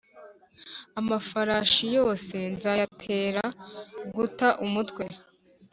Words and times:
amafarashi 0.99 1.85
yose 1.97 2.35
nzayatera 2.53 3.45
guta 4.15 4.47
umutwe 4.65 5.03